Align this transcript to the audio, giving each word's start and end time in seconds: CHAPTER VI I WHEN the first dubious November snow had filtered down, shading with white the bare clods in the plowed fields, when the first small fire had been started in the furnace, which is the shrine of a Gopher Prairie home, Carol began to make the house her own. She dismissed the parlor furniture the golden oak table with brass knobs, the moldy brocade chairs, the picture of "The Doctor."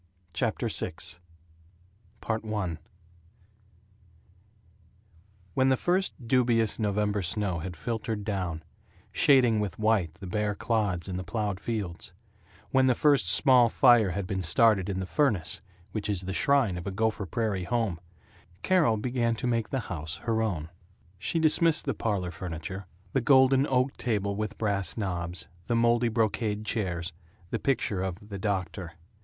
CHAPTER 0.33 0.67
VI 0.67 0.93
I 2.27 2.77
WHEN 5.53 5.69
the 5.69 5.77
first 5.77 6.27
dubious 6.27 6.79
November 6.79 7.21
snow 7.21 7.59
had 7.59 7.75
filtered 7.77 8.23
down, 8.23 8.63
shading 9.11 9.59
with 9.59 9.77
white 9.77 10.15
the 10.15 10.25
bare 10.25 10.55
clods 10.55 11.07
in 11.07 11.17
the 11.17 11.23
plowed 11.23 11.59
fields, 11.59 12.13
when 12.71 12.87
the 12.87 12.95
first 12.95 13.27
small 13.29 13.69
fire 13.69 14.09
had 14.09 14.25
been 14.25 14.41
started 14.41 14.89
in 14.89 14.97
the 14.99 15.05
furnace, 15.05 15.61
which 15.91 16.09
is 16.09 16.21
the 16.21 16.33
shrine 16.33 16.77
of 16.79 16.87
a 16.87 16.91
Gopher 16.91 17.27
Prairie 17.27 17.65
home, 17.65 17.99
Carol 18.63 18.97
began 18.97 19.35
to 19.35 19.45
make 19.45 19.69
the 19.69 19.81
house 19.81 20.15
her 20.25 20.41
own. 20.41 20.69
She 21.19 21.37
dismissed 21.37 21.85
the 21.85 21.93
parlor 21.93 22.31
furniture 22.31 22.87
the 23.13 23.21
golden 23.21 23.67
oak 23.67 23.95
table 23.97 24.35
with 24.35 24.57
brass 24.57 24.97
knobs, 24.97 25.47
the 25.67 25.75
moldy 25.75 26.09
brocade 26.09 26.65
chairs, 26.65 27.13
the 27.51 27.59
picture 27.59 28.01
of 28.01 28.15
"The 28.29 28.39
Doctor." 28.39 28.93